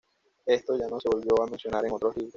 [0.47, 2.29] Esto ya no se volvió a mencionar en otros libros.